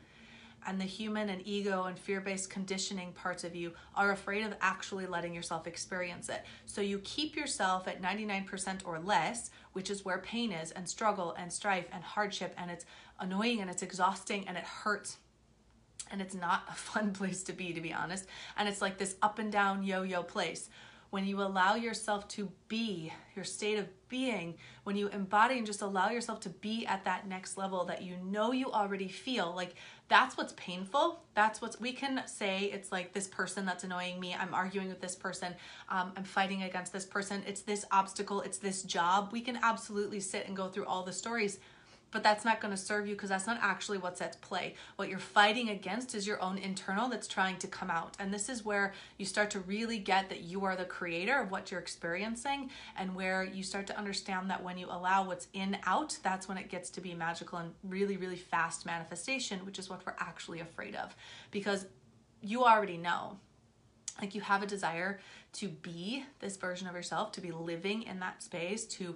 And 0.68 0.80
the 0.80 0.86
human 0.86 1.30
and 1.30 1.42
ego 1.48 1.86
and 1.86 1.98
fear 1.98 2.22
based 2.22 2.52
conditioning 2.52 3.14
parts 3.14 3.44
of 3.44 3.56
you 3.56 3.74
are 3.96 4.12
afraid 4.12 4.46
of 4.46 4.54
actually 4.62 5.08
letting 5.08 5.34
yourself 5.34 5.66
experience 5.66 6.30
it. 6.30 6.46
So 6.68 6.82
you 6.82 7.00
keep 7.00 7.36
yourself 7.36 7.88
at 7.88 8.04
99% 8.04 8.82
or 8.86 9.00
less, 9.00 9.50
which 9.74 9.90
is 9.90 10.06
where 10.06 10.20
pain 10.20 10.52
is, 10.52 10.70
and 10.70 10.88
struggle 10.88 11.34
and 11.40 11.52
strife 11.52 11.88
and 11.92 12.04
hardship, 12.04 12.54
and 12.58 12.70
it's 12.70 12.86
annoying 13.20 13.62
and 13.62 13.72
it's 13.72 13.82
exhausting 13.82 14.48
and 14.48 14.56
it 14.56 14.64
hurts 14.64 15.18
and 16.12 16.22
it's 16.22 16.36
not 16.36 16.64
a 16.70 16.74
fun 16.74 17.12
place 17.14 17.44
to 17.44 17.54
be 17.54 17.74
to 17.74 17.82
be 17.82 17.94
honest. 17.94 18.26
And 18.58 18.68
it's 18.68 18.82
like 18.82 18.98
this 18.98 19.16
up 19.22 19.40
and 19.40 19.52
down 19.52 19.84
yo-yo 19.84 20.24
place. 20.24 20.70
When 21.10 21.26
you 21.26 21.42
allow 21.42 21.76
yourself 21.76 22.30
to 22.30 22.50
be 22.70 23.12
your 23.36 23.44
state 23.44 23.78
of 23.78 23.88
being 24.08 24.56
when 24.84 24.96
you 24.96 25.08
embody 25.10 25.58
and 25.58 25.66
just 25.66 25.82
allow 25.82 26.10
yourself 26.10 26.40
to 26.42 26.50
be 26.50 26.86
at 26.86 27.04
that 27.06 27.28
next 27.28 27.58
level 27.58 27.86
that 27.86 28.02
you 28.02 28.16
know 28.24 28.52
you 28.52 28.72
already 28.72 29.08
feel 29.08 29.54
like 29.56 29.76
that's 30.08 30.38
what's 30.38 30.54
painful. 30.58 31.22
That's 31.34 31.62
what's 31.62 31.80
we 31.80 31.94
can 31.94 32.22
say 32.28 32.66
it's 32.66 32.92
like 32.92 33.14
this 33.14 33.28
person 33.28 33.66
that's 33.66 33.84
annoying 33.86 34.20
me 34.20 34.36
i'm 34.38 34.54
arguing 34.54 34.90
with 34.90 35.00
this 35.00 35.16
person 35.16 35.56
um, 35.90 36.12
i'm 36.18 36.24
fighting 36.24 36.64
against 36.64 36.94
this 36.94 37.06
person. 37.06 37.44
It's 37.48 37.62
this 37.62 37.86
obstacle 37.92 38.42
it's 38.42 38.58
this 38.58 38.84
job. 38.84 39.30
We 39.32 39.42
can 39.42 39.60
absolutely 39.64 40.20
sit 40.20 40.48
and 40.48 40.56
go 40.56 40.68
through 40.68 40.86
all 40.86 41.04
the 41.04 41.14
stories 41.14 41.60
but 42.12 42.24
that's 42.24 42.44
not 42.44 42.60
going 42.60 42.74
to 42.74 42.78
serve 42.78 43.08
you 43.08 43.16
because 43.16 43.30
that's 43.30 43.48
not 43.48 43.58
actually 43.62 43.98
what's 43.98 44.22
at 44.22 44.40
play. 44.42 44.76
What 44.98 45.10
you're 45.10 45.20
fighting 45.20 45.70
against 45.70 46.14
is 46.14 46.28
your 46.28 46.42
own 46.42 46.58
internal 46.58 47.08
that's 47.08 47.28
trying 47.28 47.58
to 47.60 47.68
come 47.68 47.90
out. 47.90 48.16
And 48.20 48.34
this 48.34 48.50
is 48.50 48.66
where 48.66 48.94
you 49.18 49.26
start 49.26 49.50
to 49.52 49.60
really 49.62 49.98
get 49.98 50.30
that 50.30 50.42
you 50.42 50.66
are 50.66 50.76
the 50.76 50.86
creator 50.86 51.40
of 51.40 51.52
what 51.52 51.72
you're 51.72 51.80
experiencing 51.80 52.70
and 52.98 53.16
where 53.16 53.44
you 53.44 53.64
start 53.64 53.88
to 53.88 53.98
understand 53.98 54.50
that 54.50 54.62
when 54.62 54.78
you 54.78 54.88
allow 54.88 55.26
what's 55.26 55.48
in 55.54 55.78
out, 55.86 56.18
that's 56.22 56.48
when 56.48 56.58
it 56.58 56.70
gets 56.70 56.90
to 56.92 57.02
be 57.02 57.14
magical 57.14 57.60
and 57.60 57.72
really, 57.84 58.18
really 58.18 58.36
fast 58.36 58.86
manifestation, 58.86 59.66
which 59.66 59.80
is 59.80 59.90
what 59.90 60.06
we're 60.06 60.16
actually 60.20 60.60
afraid 60.60 60.96
of 60.96 61.16
because 61.50 61.86
you 62.42 62.64
already 62.64 62.98
know. 62.98 63.38
Like 64.20 64.36
you 64.36 64.42
have 64.42 64.62
a 64.62 64.68
desire 64.68 65.20
to 65.54 65.70
be 65.70 66.26
this 66.40 66.58
version 66.58 66.88
of 66.88 66.94
yourself, 66.94 67.32
to 67.32 67.42
be 67.42 67.52
living 67.52 68.04
in 68.04 68.20
that 68.20 68.44
space, 68.44 68.86
to 68.86 69.16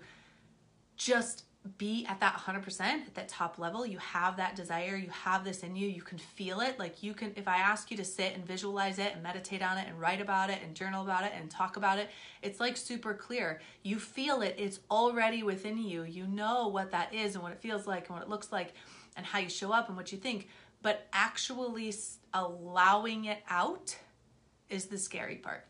just 0.97 1.43
be 1.77 2.05
at 2.07 2.19
that 2.19 2.35
100% 2.35 2.79
at 2.79 3.15
that 3.15 3.27
top 3.27 3.57
level. 3.57 3.85
You 3.85 3.97
have 3.97 4.37
that 4.37 4.55
desire. 4.55 4.95
You 4.95 5.09
have 5.09 5.43
this 5.43 5.63
in 5.63 5.75
you. 5.75 5.87
You 5.87 6.01
can 6.01 6.17
feel 6.17 6.61
it. 6.61 6.77
Like 6.77 7.01
you 7.01 7.13
can 7.13 7.33
if 7.35 7.47
i 7.47 7.57
ask 7.57 7.89
you 7.91 7.97
to 7.97 8.05
sit 8.05 8.33
and 8.35 8.45
visualize 8.45 8.99
it 8.99 9.13
and 9.13 9.23
meditate 9.23 9.61
on 9.61 9.77
it 9.77 9.87
and 9.87 9.99
write 9.99 10.21
about 10.21 10.49
it 10.49 10.59
and 10.63 10.75
journal 10.75 11.03
about 11.03 11.23
it 11.23 11.31
and 11.35 11.49
talk 11.49 11.77
about 11.77 11.97
it 11.97 12.09
it's 12.41 12.59
like 12.59 12.77
super 12.77 13.13
clear. 13.13 13.59
You 13.81 13.99
feel 13.99 14.41
it. 14.43 14.55
It's 14.57 14.79
already 14.91 15.41
within 15.41 15.79
you. 15.79 16.03
You 16.03 16.27
know 16.27 16.67
what 16.67 16.91
that 16.91 17.13
is 17.13 17.33
and 17.33 17.43
what 17.43 17.51
it 17.51 17.59
feels 17.59 17.87
like 17.87 18.07
and 18.07 18.15
what 18.15 18.21
it 18.21 18.29
looks 18.29 18.51
like 18.51 18.73
and 19.17 19.25
how 19.25 19.39
you 19.39 19.49
show 19.49 19.71
up 19.71 19.87
and 19.87 19.97
what 19.97 20.11
you 20.11 20.17
think. 20.19 20.47
But 20.83 21.07
actually 21.11 21.93
allowing 22.33 23.25
it 23.25 23.39
out 23.49 23.97
is 24.69 24.85
the 24.85 24.97
scary 24.97 25.37
part 25.37 25.65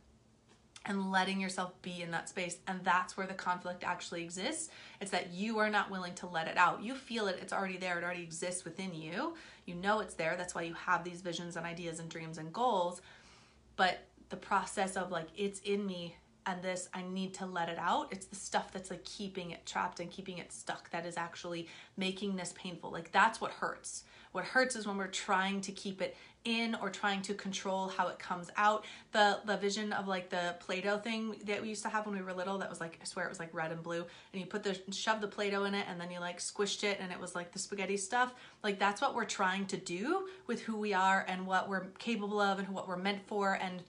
and 0.86 1.12
letting 1.12 1.40
yourself 1.40 1.74
be 1.82 2.02
in 2.02 2.12
that 2.12 2.30
space. 2.30 2.58
And 2.68 2.84
that's 2.84 3.18
where 3.18 3.28
the 3.28 3.34
conflict 3.34 3.84
actually 3.84 4.24
exists. 4.24 4.70
It's 5.02 5.12
that 5.12 5.34
you 5.34 5.60
are 5.60 5.70
not 5.70 5.90
willing 5.90 6.14
to 6.16 6.28
let 6.28 6.48
it 6.48 6.58
out. 6.58 6.84
You 6.84 6.96
feel 6.96 7.28
it, 7.28 7.40
it's 7.42 7.54
already 7.54 7.78
there, 7.78 7.98
it 7.98 8.04
already 8.04 8.24
exists 8.24 8.64
within 8.64 8.94
you. 8.94 9.36
You 9.66 9.76
know 9.76 10.00
it's 10.00 10.14
there. 10.14 10.36
That's 10.38 10.54
why 10.54 10.64
you 10.64 10.74
have 10.76 11.04
these 11.04 11.22
visions 11.22 11.56
and 11.56 11.66
ideas 11.66 12.00
and 12.00 12.10
dreams 12.10 12.38
and 12.38 12.54
goals. 12.54 13.02
But 13.76 14.06
the 14.30 14.38
process 14.38 14.96
of 14.96 15.12
like, 15.12 15.28
it's 15.36 15.60
in 15.62 15.86
me 15.86 16.16
and 16.46 16.62
this, 16.62 16.90
I 16.94 17.02
need 17.02 17.34
to 17.36 17.46
let 17.46 17.70
it 17.70 17.78
out. 17.80 18.08
It's 18.12 18.26
the 18.26 18.36
stuff 18.36 18.72
that's 18.72 18.90
like 18.90 19.04
keeping 19.04 19.52
it 19.52 19.66
trapped 19.66 20.00
and 20.00 20.12
keeping 20.12 20.38
it 20.38 20.52
stuck 20.52 20.90
that 20.92 21.06
is 21.06 21.18
actually 21.18 21.68
making 21.98 22.36
this 22.36 22.54
painful. 22.58 22.92
Like, 22.92 23.12
that's 23.12 23.42
what 23.42 23.52
hurts. 23.52 24.04
What 24.32 24.46
hurts 24.46 24.76
is 24.76 24.86
when 24.86 24.98
we're 24.98 25.08
trying 25.08 25.62
to 25.62 25.72
keep 25.72 26.02
it 26.02 26.16
in 26.46 26.76
or 26.76 26.90
trying 26.90 27.22
to 27.24 27.34
control 27.34 27.88
how 27.88 28.08
it 28.08 28.20
comes 28.20 28.50
out. 28.56 28.86
The 29.12 29.40
the 29.46 29.58
vision 29.58 29.92
of 29.92 30.08
like 30.08 30.30
the 30.30 30.56
Play-Doh 30.60 31.00
thing 31.00 31.36
that 31.46 31.62
we 31.62 31.70
used 31.70 31.84
to 31.84 31.90
have 31.90 32.06
when 32.06 32.16
we 32.16 32.22
were 32.22 32.34
little 32.34 32.58
that 32.60 32.70
was 32.70 32.80
like 32.80 33.00
I 33.02 33.06
swear 33.06 33.26
it 33.26 33.30
was 33.30 33.40
like 33.40 33.54
red 33.54 33.72
and 33.72 33.82
blue 33.82 34.06
and 34.32 34.42
you 34.42 34.46
put 34.46 34.64
the 34.64 34.80
shove 34.92 35.22
the 35.22 35.28
Play-Doh 35.28 35.66
in 35.66 35.74
it 35.74 35.86
and 35.90 36.00
then 36.00 36.12
you 36.12 36.20
like 36.20 36.40
squished 36.40 36.84
it 36.84 37.00
and 37.00 37.12
it 37.12 37.20
was 37.20 37.36
like 37.36 37.52
the 37.52 37.60
spaghetti 37.60 37.98
stuff. 37.98 38.34
Like 38.64 38.80
that's 38.80 39.02
what 39.02 39.16
we're 39.16 39.26
trying 39.26 39.66
to 39.68 39.78
do 39.78 40.28
with 40.48 40.62
who 40.62 40.78
we 40.78 40.94
are 40.94 41.26
and 41.28 41.48
what 41.48 41.68
we're 41.68 41.86
capable 41.98 42.40
of 42.40 42.60
and 42.60 42.70
what 42.70 42.88
we're 42.88 42.98
meant 42.98 43.26
for 43.28 43.54
and 43.54 43.82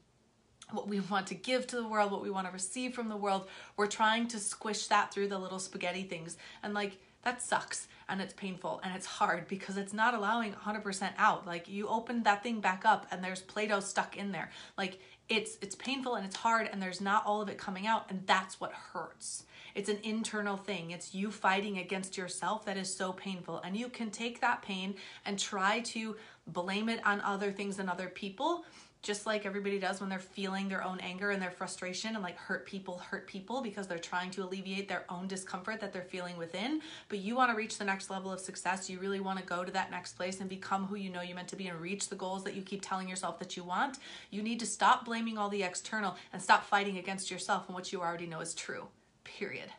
what 0.73 0.89
we 0.89 1.01
want 1.01 1.27
to 1.29 1.35
give 1.35 1.67
to 1.69 1.77
the 1.77 1.87
world, 1.87 2.11
what 2.11 2.23
we 2.23 2.31
want 2.31 2.47
to 2.47 2.53
receive 2.53 2.95
from 2.95 3.09
the 3.09 3.17
world. 3.17 3.47
We're 3.77 3.87
trying 3.87 4.29
to 4.29 4.39
squish 4.39 4.87
that 4.89 5.13
through 5.13 5.29
the 5.29 5.39
little 5.39 5.59
spaghetti 5.59 6.03
things. 6.03 6.37
And 6.63 6.75
like 6.75 6.99
that 7.23 7.43
sucks 7.43 7.89
and 8.09 8.21
it's 8.21 8.35
painful 8.35 8.81
and 8.85 8.95
it's 8.95 9.07
hard 9.07 9.49
because 9.49 9.77
it's 9.77 9.93
not 9.93 10.15
allowing 10.15 10.53
100% 10.53 11.11
out. 11.19 11.47
Like 11.47 11.69
you 11.69 11.89
open 11.89 12.23
that 12.23 12.43
thing 12.43 12.61
back 12.61 12.85
up 12.85 13.07
and 13.11 13.23
there's 13.23 13.43
Play-Doh 13.43 13.81
stuck 13.81 14.17
in 14.17 14.33
there. 14.33 14.51
Like 14.79 15.01
it's 15.29 15.59
it's 15.61 15.75
painful 15.75 16.15
and 16.15 16.25
it's 16.25 16.37
hard 16.37 16.69
and 16.71 16.81
there's 16.81 17.01
not 17.01 17.27
all 17.27 17.43
of 17.43 17.49
it 17.49 17.59
coming 17.59 17.87
out 17.87 18.07
and 18.11 18.23
that's 18.27 18.61
what 18.61 18.73
hurts. 18.73 19.45
It's 19.75 19.89
an 19.89 19.99
internal 20.05 20.57
thing. 20.57 20.93
It's 20.93 21.15
you 21.15 21.31
fighting 21.31 21.79
against 21.79 22.17
yourself 22.17 22.65
that 22.65 22.77
is 22.77 22.95
so 22.95 23.13
painful 23.13 23.61
and 23.65 23.77
you 23.77 23.89
can 23.89 24.11
take 24.11 24.41
that 24.41 24.63
pain 24.63 24.95
and 25.25 25.39
try 25.39 25.81
to 25.81 26.17
blame 26.47 26.89
it 26.89 27.05
on 27.05 27.21
other 27.23 27.51
things 27.51 27.79
and 27.79 27.91
other 27.91 28.09
people 28.09 28.65
just 29.03 29.27
like 29.27 29.47
everybody 29.47 29.79
does 29.79 30.01
when 30.01 30.09
they're 30.09 30.19
feeling 30.19 30.69
their 30.69 30.83
own 30.83 30.99
anger 31.01 31.31
and 31.31 31.41
their 31.41 31.51
frustration 31.51 32.15
and 32.15 32.23
like 32.23 32.37
hurt 32.37 32.67
people 32.67 32.99
hurt 32.99 33.27
people 33.27 33.63
because 33.63 33.87
they're 33.87 33.99
trying 33.99 34.31
to 34.33 34.43
alleviate 34.43 34.89
their 34.89 35.05
own 35.09 35.29
discomfort 35.29 35.81
that 35.81 35.93
they're 35.93 36.03
feeling 36.03 36.37
within. 36.37 36.81
But 37.09 37.19
you 37.19 37.37
want 37.37 37.51
to 37.51 37.57
reach 37.57 37.79
the 37.79 37.85
next 37.85 38.11
level 38.11 38.33
of 38.33 38.41
success. 38.41 38.91
You 38.91 38.99
really 38.99 39.21
want 39.21 39.39
to 39.39 39.45
go 39.45 39.65
to 39.65 39.73
that 39.73 39.91
next 39.91 40.15
place 40.15 40.41
and 40.41 40.49
become 40.49 40.87
who 40.87 40.97
you 40.97 41.11
know 41.11 41.23
you're 41.23 41.37
meant 41.37 41.49
to 41.49 41.57
be 41.57 41.69
and 41.69 41.81
reach 41.81 42.09
the 42.09 42.17
goals 42.17 42.45
that 42.45 42.55
you 42.55 42.63
keep 42.63 42.83
telling 42.83 43.09
yourself 43.09 43.39
that 43.39 43.57
you 43.57 43.65
want. 43.65 43.99
You 44.31 44.43
need 44.43 44.61
to 44.61 44.67
stop 44.67 45.05
blaming 45.05 45.39
all 45.39 45.49
the 45.49 45.63
external 45.63 46.17
and 46.33 46.43
stop 46.43 46.65
fighting 46.65 46.99
against 46.99 47.31
yourself 47.31 47.67
and 47.69 47.75
what 47.75 47.93
you 47.93 48.01
already 48.01 48.27
know 48.27 48.41
is 48.41 48.55
true 48.55 48.89
period 49.25 49.71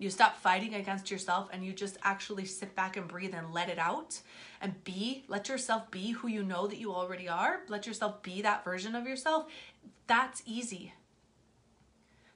you 0.00 0.08
stop 0.08 0.34
fighting 0.38 0.74
against 0.74 1.10
yourself 1.10 1.50
and 1.52 1.62
you 1.62 1.74
just 1.74 1.98
actually 2.02 2.46
sit 2.46 2.74
back 2.74 2.96
and 2.96 3.06
breathe 3.06 3.34
and 3.34 3.52
let 3.52 3.68
it 3.68 3.78
out 3.78 4.18
and 4.62 4.82
be, 4.82 5.24
let 5.28 5.46
yourself 5.46 5.90
be 5.90 6.12
who 6.12 6.26
you 6.26 6.42
know 6.42 6.66
that 6.66 6.78
you 6.78 6.90
already 6.90 7.28
are. 7.28 7.60
Let 7.68 7.86
yourself 7.86 8.22
be 8.22 8.40
that 8.40 8.64
version 8.64 8.94
of 8.94 9.06
yourself. 9.06 9.44
That's 10.06 10.42
easy. 10.46 10.94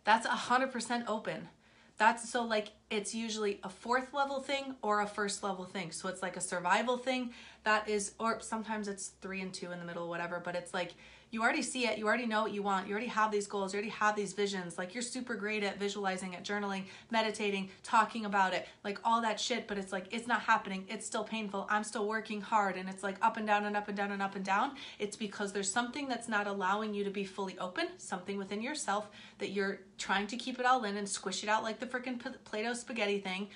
That's 0.05 0.27
100% 0.27 1.05
open. 1.09 1.49
That's 1.97 2.29
so 2.29 2.43
like 2.45 2.73
it's 2.91 3.15
usually 3.15 3.61
a 3.63 3.69
fourth 3.69 4.13
level 4.13 4.41
thing 4.41 4.77
or 4.83 5.01
a 5.01 5.07
first 5.07 5.43
level 5.43 5.65
thing. 5.65 5.91
So 5.91 6.09
it's 6.09 6.23
like 6.23 6.37
a 6.37 6.41
survival 6.41 6.97
thing 6.97 7.31
that 7.65 7.89
is, 7.89 8.13
or 8.19 8.41
sometimes 8.41 8.89
it's 8.89 9.13
three 9.21 9.41
and 9.41 9.53
two 9.53 9.73
in 9.73 9.79
the 9.79 9.85
middle, 9.85 10.09
whatever, 10.09 10.41
but 10.45 10.55
it's 10.55 10.75
like 10.75 10.95
you 11.35 11.43
already 11.43 11.63
see 11.63 11.85
it, 11.85 11.99
you 11.99 12.07
already 12.07 12.27
know 12.27 12.43
what 12.43 12.53
you 12.53 12.63
want, 12.63 12.87
you 12.87 12.93
already 12.93 13.09
have 13.09 13.33
these 13.33 13.49
goals, 13.49 13.75
you 13.75 13.79
already 13.79 13.91
have 13.91 14.15
these 14.15 14.33
visions. 14.33 14.79
Like 14.79 14.95
you're 14.95 15.03
super 15.03 15.35
great 15.35 15.65
at 15.65 15.81
visualizing 15.81 16.35
it, 16.35 16.45
journaling, 16.45 16.85
meditating, 17.11 17.71
talking 17.83 18.25
about 18.25 18.55
it, 18.55 18.69
like 18.85 19.01
all 19.03 19.21
that 19.23 19.41
shit, 19.41 19.67
but 19.67 19.77
it's 19.77 19.91
like 19.91 20.07
it's 20.13 20.29
not 20.29 20.43
happening. 20.43 20.85
It's 20.89 21.05
still 21.05 21.25
painful. 21.25 21.67
I'm 21.69 21.83
still 21.83 22.07
working 22.07 22.41
hard 22.41 22.77
and 22.77 22.89
it's 22.89 23.03
like 23.03 23.17
up 23.21 23.37
and 23.37 23.49
down 23.49 23.65
and 23.65 23.77
up 23.77 23.89
and 23.89 23.97
down 23.97 24.13
and 24.13 24.23
up 24.23 24.37
and 24.37 24.45
down. 24.45 24.77
It's 25.01 25.17
because 25.17 25.53
there's 25.53 25.71
something 25.71 26.07
that's 26.07 26.29
not 26.29 26.47
allowing 26.47 26.95
you 26.95 27.03
to 27.03 27.11
be 27.11 27.25
fully 27.25 27.59
open, 27.59 27.89
something 27.99 28.39
within 28.39 28.63
yourself 28.63 29.11
that 29.39 29.51
you're 29.51 29.81
trying 29.99 30.29
to 30.29 30.37
keep 30.37 30.61
it 30.61 30.67
all 30.67 30.85
in 30.85 30.97
and 30.97 31.09
squish 31.09 31.43
it 31.43 31.49
out 31.49 31.65
like 31.65 31.81
the 31.81 31.87
freaking 31.87 32.21
Play-Doh 32.45 32.74
spaghetti 32.75 33.19
thing 33.19 33.49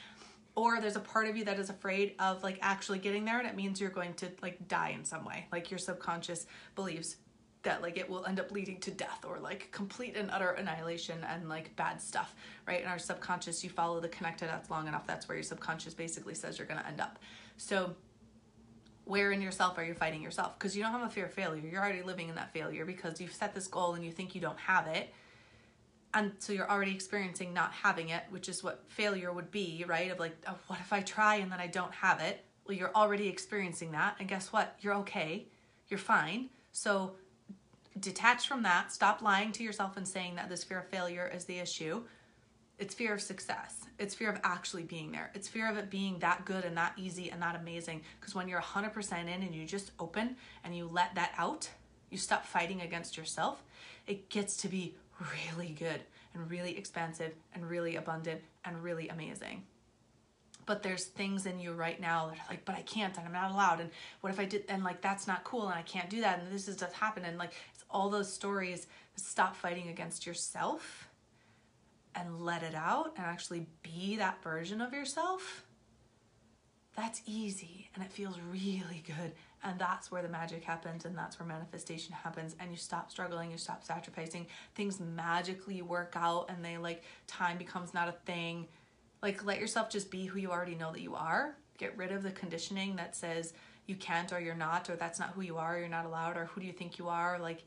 or 0.54 0.80
there's 0.80 0.96
a 0.96 1.00
part 1.00 1.28
of 1.28 1.36
you 1.36 1.44
that 1.44 1.58
is 1.58 1.70
afraid 1.70 2.14
of 2.18 2.42
like 2.42 2.58
actually 2.62 2.98
getting 2.98 3.24
there 3.24 3.38
and 3.38 3.46
it 3.46 3.54
means 3.54 3.80
you're 3.80 3.90
going 3.90 4.14
to 4.14 4.28
like 4.42 4.66
die 4.68 4.90
in 4.90 5.04
some 5.04 5.24
way 5.24 5.46
like 5.52 5.70
your 5.70 5.78
subconscious 5.78 6.46
believes 6.74 7.16
that 7.62 7.82
like 7.82 7.98
it 7.98 8.08
will 8.08 8.24
end 8.26 8.38
up 8.40 8.50
leading 8.50 8.78
to 8.80 8.90
death 8.90 9.24
or 9.26 9.38
like 9.38 9.68
complete 9.72 10.16
and 10.16 10.30
utter 10.30 10.50
annihilation 10.50 11.24
and 11.28 11.48
like 11.48 11.74
bad 11.76 12.00
stuff, 12.00 12.34
right? 12.66 12.82
In 12.82 12.88
our 12.88 12.98
subconscious, 12.98 13.64
you 13.64 13.70
follow 13.70 14.00
the 14.00 14.08
connected 14.08 14.46
dots 14.46 14.70
long 14.70 14.86
enough, 14.86 15.06
that's 15.06 15.28
where 15.28 15.36
your 15.36 15.42
subconscious 15.42 15.94
basically 15.94 16.34
says 16.34 16.58
you're 16.58 16.66
gonna 16.66 16.84
end 16.86 17.00
up. 17.00 17.18
So 17.56 17.94
where 19.04 19.32
in 19.32 19.40
yourself 19.40 19.78
are 19.78 19.84
you 19.84 19.94
fighting 19.94 20.22
yourself? 20.22 20.58
Because 20.58 20.76
you 20.76 20.82
don't 20.82 20.92
have 20.92 21.02
a 21.02 21.10
fear 21.10 21.24
of 21.24 21.32
failure. 21.32 21.66
You're 21.66 21.80
already 21.80 22.02
living 22.02 22.28
in 22.28 22.34
that 22.36 22.52
failure 22.52 22.84
because 22.84 23.20
you've 23.20 23.32
set 23.32 23.54
this 23.54 23.66
goal 23.66 23.94
and 23.94 24.04
you 24.04 24.12
think 24.12 24.34
you 24.34 24.40
don't 24.40 24.58
have 24.58 24.86
it. 24.86 25.12
And 26.14 26.32
so 26.38 26.52
you're 26.52 26.70
already 26.70 26.92
experiencing 26.92 27.52
not 27.52 27.72
having 27.72 28.08
it, 28.08 28.22
which 28.30 28.48
is 28.48 28.64
what 28.64 28.82
failure 28.88 29.32
would 29.32 29.50
be, 29.50 29.84
right? 29.86 30.10
Of 30.10 30.18
like, 30.18 30.36
oh, 30.46 30.56
what 30.66 30.78
if 30.80 30.92
I 30.92 31.00
try 31.00 31.36
and 31.36 31.52
then 31.52 31.60
I 31.60 31.66
don't 31.66 31.92
have 31.92 32.20
it? 32.20 32.44
Well, 32.66 32.76
you're 32.76 32.94
already 32.94 33.28
experiencing 33.28 33.92
that. 33.92 34.16
And 34.18 34.28
guess 34.28 34.52
what? 34.52 34.76
You're 34.80 34.94
okay. 34.96 35.46
You're 35.88 35.98
fine. 35.98 36.48
So 36.72 37.12
detach 38.00 38.48
from 38.48 38.62
that. 38.62 38.92
Stop 38.92 39.22
lying 39.22 39.52
to 39.52 39.62
yourself 39.62 39.96
and 39.96 40.08
saying 40.08 40.36
that 40.36 40.48
this 40.48 40.64
fear 40.64 40.80
of 40.80 40.88
failure 40.88 41.30
is 41.34 41.44
the 41.44 41.58
issue. 41.58 42.02
It's 42.78 42.94
fear 42.94 43.12
of 43.12 43.20
success. 43.20 43.84
It's 43.98 44.14
fear 44.14 44.30
of 44.30 44.40
actually 44.44 44.84
being 44.84 45.10
there. 45.10 45.30
It's 45.34 45.48
fear 45.48 45.68
of 45.68 45.76
it 45.76 45.90
being 45.90 46.20
that 46.20 46.44
good 46.44 46.64
and 46.64 46.76
that 46.76 46.92
easy 46.96 47.30
and 47.30 47.42
that 47.42 47.56
amazing. 47.56 48.02
Because 48.20 48.34
when 48.34 48.48
you're 48.48 48.60
100% 48.60 49.22
in 49.22 49.28
and 49.28 49.54
you 49.54 49.66
just 49.66 49.90
open 49.98 50.36
and 50.62 50.76
you 50.76 50.88
let 50.90 51.14
that 51.16 51.32
out, 51.36 51.68
you 52.10 52.18
stop 52.18 52.46
fighting 52.46 52.80
against 52.80 53.16
yourself, 53.16 53.62
it 54.06 54.30
gets 54.30 54.56
to 54.58 54.68
be 54.68 54.94
really 55.20 55.70
good 55.70 56.00
and 56.34 56.50
really 56.50 56.76
expansive 56.76 57.32
and 57.54 57.68
really 57.68 57.96
abundant 57.96 58.40
and 58.64 58.82
really 58.82 59.08
amazing 59.08 59.62
but 60.68 60.82
there's 60.82 61.04
things 61.04 61.46
in 61.46 61.58
you 61.58 61.72
right 61.72 61.98
now 61.98 62.26
that 62.26 62.36
are 62.36 62.50
like, 62.50 62.66
but 62.66 62.74
I 62.74 62.82
can't 62.82 63.16
and 63.16 63.26
I'm 63.26 63.32
not 63.32 63.50
allowed. 63.50 63.80
And 63.80 63.90
what 64.20 64.30
if 64.30 64.38
I 64.38 64.44
did, 64.44 64.64
and 64.68 64.84
like, 64.84 65.00
that's 65.00 65.26
not 65.26 65.42
cool 65.42 65.66
and 65.66 65.72
I 65.72 65.80
can't 65.80 66.10
do 66.10 66.20
that. 66.20 66.40
And 66.40 66.52
this 66.52 66.68
is 66.68 66.76
just 66.76 66.92
happened. 66.92 67.24
And 67.24 67.38
like, 67.38 67.54
it's 67.74 67.84
all 67.90 68.10
those 68.10 68.30
stories. 68.30 68.86
Stop 69.16 69.56
fighting 69.56 69.88
against 69.88 70.26
yourself 70.26 71.08
and 72.14 72.42
let 72.42 72.62
it 72.62 72.74
out 72.74 73.14
and 73.16 73.24
actually 73.24 73.66
be 73.82 74.16
that 74.16 74.42
version 74.42 74.82
of 74.82 74.92
yourself. 74.92 75.64
That's 76.94 77.22
easy 77.24 77.88
and 77.94 78.04
it 78.04 78.12
feels 78.12 78.38
really 78.52 79.02
good. 79.06 79.32
And 79.64 79.78
that's 79.78 80.10
where 80.10 80.22
the 80.22 80.28
magic 80.28 80.62
happens 80.62 81.04
and 81.04 81.18
that's 81.18 81.38
where 81.38 81.48
manifestation 81.48 82.14
happens. 82.14 82.54
And 82.60 82.70
you 82.70 82.76
stop 82.76 83.10
struggling, 83.10 83.50
you 83.50 83.58
stop 83.58 83.82
sacrificing. 83.84 84.46
Things 84.74 85.00
magically 85.00 85.82
work 85.82 86.14
out 86.16 86.46
and 86.48 86.64
they 86.64 86.78
like, 86.78 87.02
time 87.26 87.58
becomes 87.58 87.92
not 87.92 88.08
a 88.08 88.12
thing 88.12 88.68
like, 89.22 89.44
let 89.44 89.60
yourself 89.60 89.90
just 89.90 90.10
be 90.10 90.26
who 90.26 90.38
you 90.38 90.50
already 90.50 90.74
know 90.74 90.92
that 90.92 91.00
you 91.00 91.14
are. 91.14 91.56
Get 91.76 91.96
rid 91.96 92.12
of 92.12 92.22
the 92.22 92.30
conditioning 92.30 92.96
that 92.96 93.16
says 93.16 93.52
you 93.86 93.96
can't 93.96 94.32
or 94.32 94.40
you're 94.40 94.54
not, 94.54 94.88
or 94.90 94.96
that's 94.96 95.18
not 95.18 95.30
who 95.30 95.42
you 95.42 95.56
are, 95.56 95.78
you're 95.78 95.88
not 95.88 96.04
allowed, 96.04 96.36
or 96.36 96.46
who 96.46 96.60
do 96.60 96.66
you 96.66 96.72
think 96.72 96.98
you 96.98 97.08
are. 97.08 97.38
Like, 97.38 97.64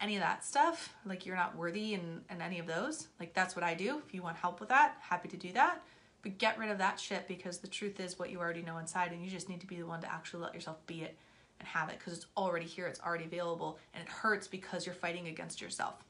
any 0.00 0.16
of 0.16 0.22
that 0.22 0.44
stuff, 0.44 0.92
like 1.06 1.24
you're 1.24 1.36
not 1.36 1.56
worthy 1.56 1.94
and, 1.94 2.22
and 2.28 2.42
any 2.42 2.58
of 2.58 2.66
those. 2.66 3.08
Like, 3.20 3.32
that's 3.32 3.54
what 3.54 3.62
I 3.62 3.74
do. 3.74 4.02
If 4.06 4.12
you 4.12 4.22
want 4.22 4.36
help 4.36 4.60
with 4.60 4.68
that, 4.70 4.96
happy 5.00 5.28
to 5.28 5.36
do 5.36 5.52
that. 5.52 5.82
But 6.24 6.38
get 6.38 6.58
rid 6.58 6.70
of 6.70 6.78
that 6.78 6.98
shit 6.98 7.28
because 7.28 7.58
the 7.58 7.68
truth 7.68 8.00
is 8.00 8.18
what 8.18 8.30
you 8.30 8.40
already 8.40 8.62
know 8.62 8.78
inside, 8.78 9.12
and 9.12 9.22
you 9.22 9.30
just 9.30 9.48
need 9.48 9.60
to 9.60 9.66
be 9.66 9.76
the 9.76 9.86
one 9.86 10.00
to 10.00 10.10
actually 10.10 10.42
let 10.42 10.54
yourself 10.54 10.78
be 10.86 11.02
it 11.02 11.16
and 11.60 11.68
have 11.68 11.90
it 11.90 11.98
because 11.98 12.14
it's 12.14 12.26
already 12.34 12.64
here, 12.64 12.86
it's 12.86 13.00
already 13.00 13.24
available, 13.24 13.78
and 13.92 14.02
it 14.02 14.08
hurts 14.08 14.48
because 14.48 14.86
you're 14.86 14.94
fighting 14.94 15.28
against 15.28 15.60
yourself. 15.60 16.02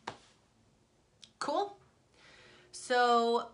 Cool? 1.40 1.76
So, 2.71 3.49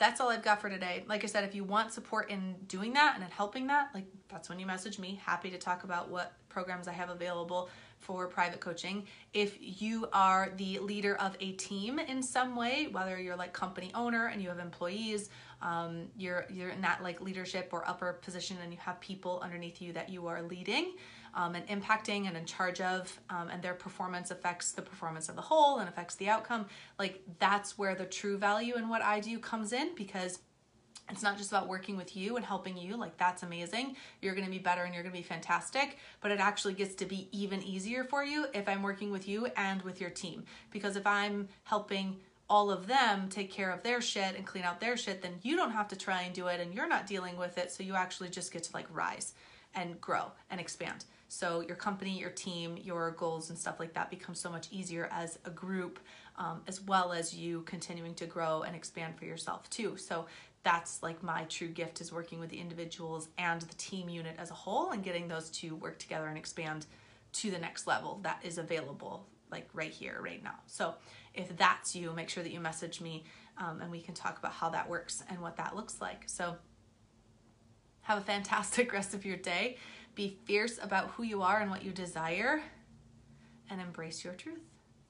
that's 0.00 0.18
all 0.18 0.30
I've 0.30 0.42
got 0.42 0.62
for 0.62 0.70
today. 0.70 1.04
Like 1.06 1.24
I 1.24 1.26
said, 1.26 1.44
if 1.44 1.54
you 1.54 1.62
want 1.62 1.92
support 1.92 2.30
in 2.30 2.56
doing 2.66 2.94
that 2.94 3.14
and 3.14 3.22
in 3.22 3.30
helping 3.30 3.66
that, 3.66 3.90
like 3.94 4.06
that's 4.28 4.48
when 4.48 4.58
you 4.58 4.64
message 4.64 4.98
me. 4.98 5.20
Happy 5.22 5.50
to 5.50 5.58
talk 5.58 5.84
about 5.84 6.10
what 6.10 6.32
programs 6.48 6.88
I 6.88 6.92
have 6.92 7.10
available 7.10 7.68
for 7.98 8.26
private 8.26 8.60
coaching. 8.60 9.04
If 9.34 9.58
you 9.60 10.08
are 10.14 10.52
the 10.56 10.78
leader 10.78 11.16
of 11.16 11.36
a 11.40 11.52
team 11.52 11.98
in 11.98 12.22
some 12.22 12.56
way, 12.56 12.88
whether 12.90 13.20
you're 13.20 13.36
like 13.36 13.52
company 13.52 13.90
owner 13.94 14.28
and 14.28 14.40
you 14.42 14.48
have 14.48 14.58
employees, 14.58 15.28
um, 15.60 16.06
you're 16.16 16.46
you're 16.50 16.70
in 16.70 16.80
that 16.80 17.02
like 17.02 17.20
leadership 17.20 17.68
or 17.70 17.86
upper 17.86 18.14
position 18.14 18.56
and 18.62 18.72
you 18.72 18.78
have 18.78 18.98
people 19.00 19.38
underneath 19.44 19.82
you 19.82 19.92
that 19.92 20.08
you 20.08 20.26
are 20.26 20.40
leading 20.40 20.94
um, 21.34 21.54
and 21.54 21.66
impacting 21.68 22.26
and 22.26 22.36
in 22.36 22.44
charge 22.44 22.80
of, 22.80 23.20
um, 23.30 23.48
and 23.50 23.62
their 23.62 23.74
performance 23.74 24.30
affects 24.30 24.72
the 24.72 24.82
performance 24.82 25.28
of 25.28 25.36
the 25.36 25.42
whole 25.42 25.78
and 25.78 25.88
affects 25.88 26.16
the 26.16 26.28
outcome. 26.28 26.66
Like 26.98 27.22
that's 27.38 27.78
where 27.78 27.94
the 27.94 28.06
true 28.06 28.38
value 28.38 28.76
in 28.76 28.88
what 28.88 29.02
I 29.02 29.20
do 29.20 29.38
comes 29.38 29.72
in 29.72 29.94
because 29.94 30.40
it's 31.10 31.22
not 31.22 31.36
just 31.36 31.50
about 31.50 31.66
working 31.66 31.96
with 31.96 32.16
you 32.16 32.36
and 32.36 32.44
helping 32.44 32.76
you, 32.76 32.96
like 32.96 33.16
that's 33.16 33.42
amazing. 33.42 33.96
You're 34.22 34.34
gonna 34.34 34.48
be 34.48 34.58
better 34.58 34.84
and 34.84 34.94
you're 34.94 35.02
gonna 35.02 35.12
be 35.12 35.22
fantastic, 35.22 35.98
but 36.20 36.30
it 36.30 36.40
actually 36.40 36.74
gets 36.74 36.94
to 36.96 37.04
be 37.04 37.28
even 37.32 37.62
easier 37.62 38.04
for 38.04 38.24
you 38.24 38.46
if 38.54 38.68
I'm 38.68 38.82
working 38.82 39.10
with 39.10 39.28
you 39.28 39.46
and 39.56 39.82
with 39.82 40.00
your 40.00 40.10
team. 40.10 40.44
Because 40.70 40.96
if 40.96 41.06
I'm 41.06 41.48
helping 41.64 42.20
all 42.48 42.70
of 42.70 42.86
them 42.86 43.28
take 43.28 43.50
care 43.50 43.70
of 43.70 43.82
their 43.82 44.00
shit 44.00 44.36
and 44.36 44.46
clean 44.46 44.64
out 44.64 44.80
their 44.80 44.96
shit, 44.96 45.22
then 45.22 45.34
you 45.42 45.56
don't 45.56 45.70
have 45.70 45.88
to 45.88 45.96
try 45.96 46.22
and 46.22 46.34
do 46.34 46.48
it 46.48 46.60
and 46.60 46.74
you're 46.74 46.88
not 46.88 47.06
dealing 47.06 47.36
with 47.36 47.58
it. 47.58 47.70
So 47.70 47.82
you 47.82 47.94
actually 47.94 48.28
just 48.28 48.52
get 48.52 48.64
to 48.64 48.72
like 48.74 48.86
rise 48.92 49.34
and 49.74 50.00
grow 50.00 50.32
and 50.50 50.60
expand. 50.60 51.04
So 51.30 51.60
your 51.60 51.76
company, 51.76 52.18
your 52.18 52.30
team, 52.30 52.76
your 52.82 53.12
goals 53.12 53.50
and 53.50 53.58
stuff 53.58 53.78
like 53.78 53.94
that 53.94 54.10
become 54.10 54.34
so 54.34 54.50
much 54.50 54.66
easier 54.72 55.08
as 55.12 55.38
a 55.44 55.50
group, 55.50 56.00
um, 56.36 56.62
as 56.66 56.80
well 56.80 57.12
as 57.12 57.32
you 57.32 57.62
continuing 57.62 58.14
to 58.16 58.26
grow 58.26 58.62
and 58.62 58.74
expand 58.74 59.16
for 59.16 59.26
yourself 59.26 59.70
too. 59.70 59.96
So 59.96 60.26
that's 60.64 61.04
like 61.04 61.22
my 61.22 61.44
true 61.44 61.68
gift 61.68 62.00
is 62.00 62.12
working 62.12 62.40
with 62.40 62.50
the 62.50 62.58
individuals 62.58 63.28
and 63.38 63.60
the 63.60 63.74
team 63.76 64.08
unit 64.08 64.34
as 64.38 64.50
a 64.50 64.54
whole 64.54 64.90
and 64.90 65.04
getting 65.04 65.28
those 65.28 65.50
to 65.50 65.76
work 65.76 66.00
together 66.00 66.26
and 66.26 66.36
expand 66.36 66.86
to 67.34 67.52
the 67.52 67.58
next 67.58 67.86
level 67.86 68.18
that 68.24 68.40
is 68.42 68.58
available 68.58 69.24
like 69.52 69.68
right 69.72 69.92
here 69.92 70.20
right 70.20 70.42
now. 70.42 70.56
So 70.66 70.94
if 71.32 71.56
that's 71.56 71.94
you 71.94 72.12
make 72.12 72.28
sure 72.28 72.42
that 72.42 72.52
you 72.52 72.58
message 72.58 73.00
me 73.00 73.22
um, 73.56 73.80
and 73.80 73.88
we 73.88 74.00
can 74.00 74.14
talk 74.14 74.36
about 74.36 74.52
how 74.52 74.68
that 74.70 74.88
works 74.88 75.22
and 75.28 75.40
what 75.40 75.56
that 75.58 75.76
looks 75.76 76.00
like. 76.00 76.24
So 76.26 76.56
have 78.02 78.18
a 78.18 78.22
fantastic 78.22 78.92
rest 78.92 79.14
of 79.14 79.24
your 79.24 79.36
day 79.36 79.76
be 80.14 80.38
fierce 80.44 80.78
about 80.82 81.10
who 81.10 81.22
you 81.22 81.42
are 81.42 81.60
and 81.60 81.70
what 81.70 81.84
you 81.84 81.92
desire 81.92 82.62
and 83.68 83.80
embrace 83.80 84.24
your 84.24 84.34
truth. 84.34 84.60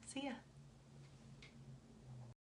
See 0.07 0.25
ya 0.25 0.33